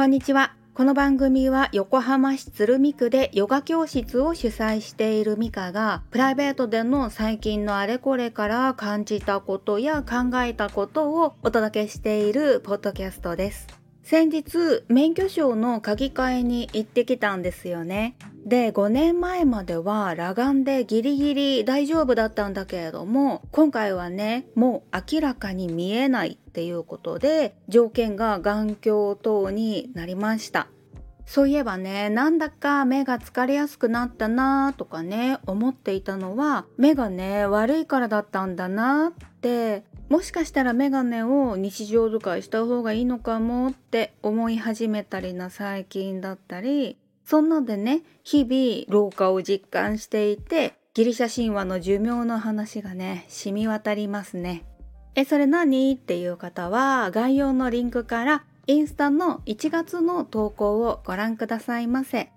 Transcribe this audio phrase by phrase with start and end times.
[0.00, 0.54] こんにちは。
[0.72, 13.79] この番組は横浜市鶴見区でヨガ教室を主催しているミカがプライベートでの最近のあれこれから感じたことや考えたことをお届けしているポッドキャストです。
[14.02, 18.16] 先日免許証の書き換えに行ってきたんですよね。
[18.44, 30.68] で5年前までは裸眼でギリギリ大丈夫だったんだけれども今回はねもう明らかに見えないっていうことで条件が眼鏡等になりました
[31.26, 54.64] そういえばねなんだか目が疲れやすくなったなとかね思っていたのは目がね悪いからだったんだなってもしかしたらメガネを日常使いした方がいいのかもって思い始めたりな最近だったりそんなでね日々老化を実感していてギリシャ神話の寿命の話がね染み渡りますね。
[55.14, 55.94] えそれ何？
[55.94, 62.30] っていう方は概要のリンクからインスタの1月の投稿をご覧くださいませ。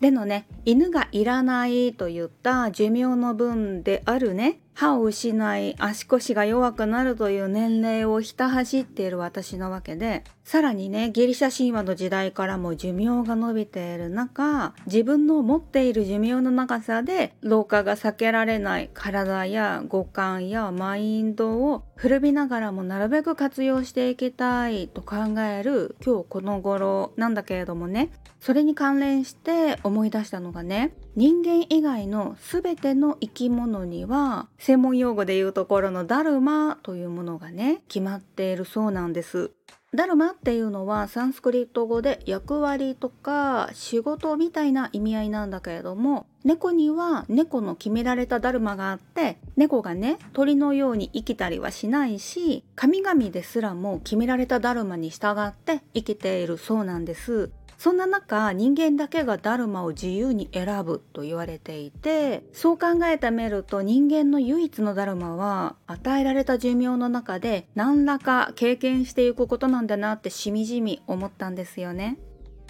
[0.00, 39.52] でのね犬がいらないといった寿命の分であるね歯を失い足腰が弱くなるという年齢をひた走っている私のわけでさらにねギリシャ神話の時代からも寿命が伸びている中自分の持っている寿命の長さで老化が避けられない体や五感やマインドを古びながらもなるべく活用していきたいと考える今日この頃なんだけれどもねそれに関連して思い出したのがね人間以外の全ての生き物には専門用語で言うところのダルマというものがね決まっているそうなんです。
[39.94, 57.52] ダルマっていうのはサンスクリット語で役割とか仕事みたいな意味合いなんだけれども猫には猫の決められたダルマがあって猫がね鳥のように生きたりはしないし神々ですらも決められたダルマに従って生きているそうなんです。
[57.84, 72.16] そんな中人間だけがダルマを自由に選ぶと言われていてそう考えたメルと人間の唯一のダルマは与えられた寿命の中で何らか経験していくことなんだなってしみじみ思ったんですよね。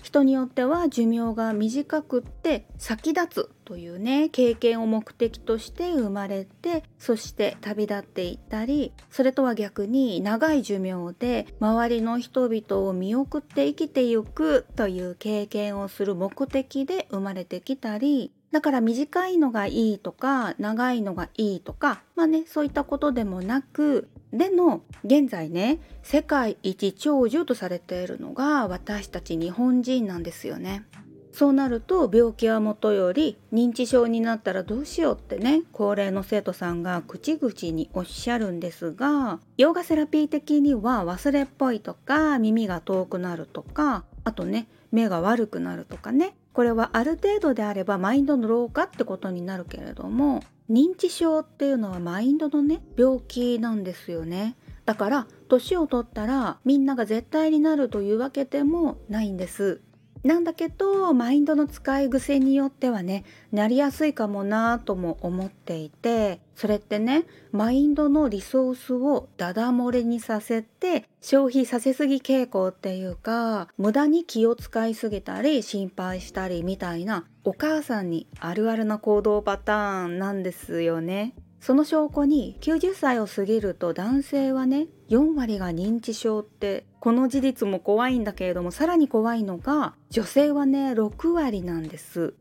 [0.04, 30.84] 人によっては寿命が短くって先立つというね経験を目的として生まれてそして旅立っていったりそれとは逆に長い寿命で周りの人々を見送って生きてゆくという経験をする目的で生まれてきたりだから短いのがいいとか長いのがいいとかまあねそういったことでもなくでの現在ね世界一長寿とされているのが私たち日本人なんですよね。
[31.32, 54.56] そうなると病気はもとより認知症になったらどうしようってね高齢の生徒さんが口々におっしゃるんですがヨガセラピー的には忘れっぽいとか耳が遠くなるとかあとね目が悪くなるとかねこれはある程度であればマインドの老化ってことになるけれども認知症っていうのはマインドのね病気なんですよね。
[54.86, 59.80] だから年を取ったらみんなが絶対になるというわけでもないんです。
[60.24, 81.34] なんだけどマインドの使い癖によってはねなりやすいかもなとも思っていてそれってねマインドのリソースをダダ漏れにさせて消費させすぎ傾向っていうか無駄に気を使いすぎたり心配したりみたいなお母さんにあるあるな行動パターンなんですよね。
[81.64, 92.34] その証拠に90歳を過ぎると男性はね4割が認知症ってこの事実も怖いんだけれどもさらに怖いのが女性はね6割なんです。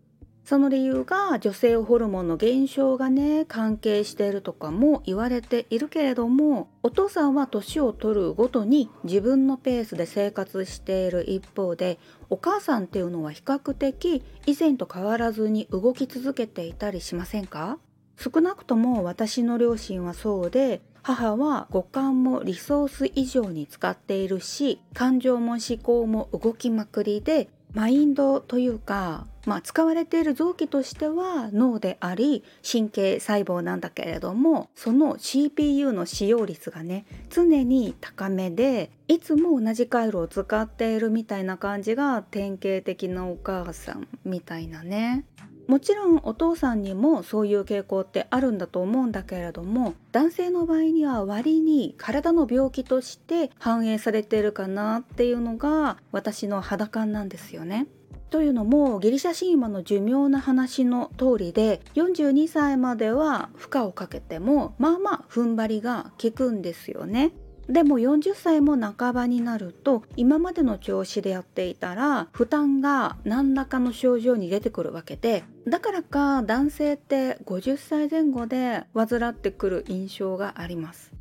[0.44, 11.98] その理由が女性ホルモンの減少がね関係しているとかも言われているけれどもお父さんは年を取るごとに自分のペースで生活している一方で
[12.30, 17.80] お母さんっていうのは比較的以前と変わらずに動き続けていたりしませんか？
[18.18, 45.26] 少なくとも私の両親はそうで母は五感もリソース以上に使っているし感情も思考も動きまくりでマインドというか、まあ、使われている臓器としては脳であり神経細胞なんだけれどもその CPU の使用率がね常に高めでいつも同じ回路を使っているみたいな感じが典型的なお母さんみたいなね。
[45.74, 57.88] もちろんお父さんにもそういう傾向ってあるんだと思うんだけれども男性の場合には割に体の病気として反映されてるかなっていうのが私の肌感なんですよね。
[58.30, 67.32] というのもギリシャ神話の寿命な話の通りで42歳までは負荷をかけてもまあまあ踏ん張りが効くんですよね。
[67.70, 81.13] でも40歳も半ばになると今までの調子でやっていたら負担が何らかの症状に出てくるわけでだからか男性って50歳前後で患ってくる印象があります。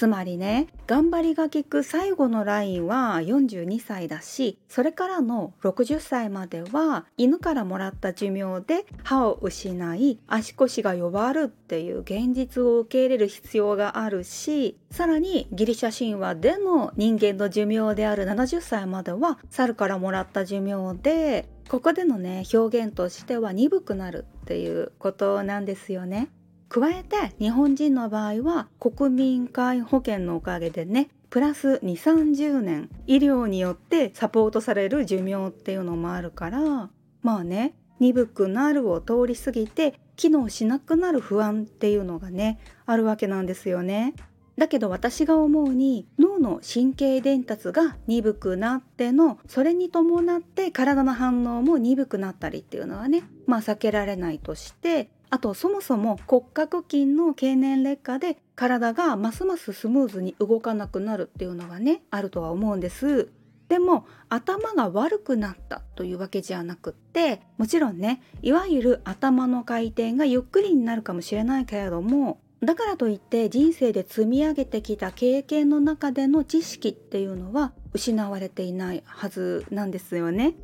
[0.00, 26.30] つまりね頑張りが効く最後のラインは42歳だしそれからの60歳までは犬からもらった寿命で歯を失い足腰が弱るっていう現実を受け入れる必要があるしさらにギリシャ神話での人間の寿命である70歳までは猿からもらった寿命でここでのね表現としては鈍くなるっていうことなんですよね。
[26.70, 36.88] 加えて日本人の場合は国民皆保険のおかげでねプラス2 3 0年医療によってサポートされる寿命っていうのもあるから
[37.22, 44.14] まあね鈍くなるを通り過ぎて機能しなくなる不安っていうのがねあるわけなんですよね。
[44.56, 63.30] だけど私が思うに脳の神経伝達が鈍くなってのそれに伴って体の反応も鈍くなったりっていうのはねまあ避けられないとしてあとそもそも骨格筋の経年劣化で体がますますスムーズに動かなくなるっていうのがねあるとは思うんです。
[63.68, 80.54] でも頭が悪くなったというわけじゃなくってもちろんねいわゆる頭の回転がゆっくりになるかもしれないけれどもだからといって人生で積み上げてきた経験の中での知識っていうのは失われていないはずなんですよね。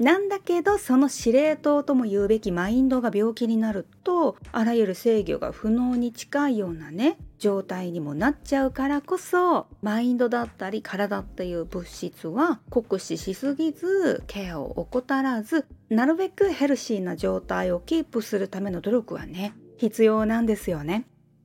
[0.00, 21.04] なんだけどその司令塔とも言うべきマインドが病気になるとあらゆる制御が不能に近いようなね状態にもなっちゃうからこそマインドだったり体っていう物質は酷使しすぎずケアを怠らずなるべくヘルシーな状態をキープするための努力はね必要なんですよね。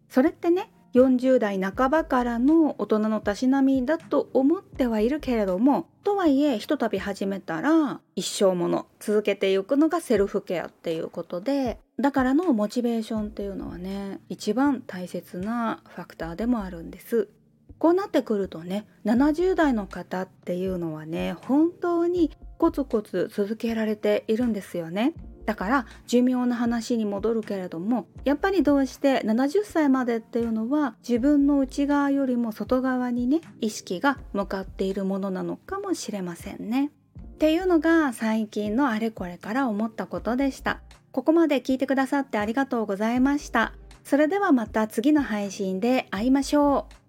[0.10, 17.30] それってね40代半ばからの大人のたしなみだと思ってはいるけれどもとはいえひとたび始めたら一生もの続けていくのがセルフケアっていうことでだからのモチベーションっていうのはね一番大切なファクターでもあるんです。
[17.78, 25.14] こうなってくるとね70代の方っていうのはね本当にコツコツ続けられているんですよね。
[25.50, 36.92] だから寿命の話に戻るけれどもやっぱりどうして70歳までっていうのは自分の内側よりも外側にね意識が向かっているものなのかもしれませんね。
[37.20, 40.82] っていうのが最近のあれこれから思ったことでした。
[41.12, 43.74] ここまで聞いてくださってありがとうございました。
[44.04, 47.09] それではまた次の配信で会いましょう。